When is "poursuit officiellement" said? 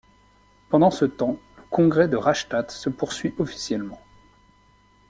2.89-4.01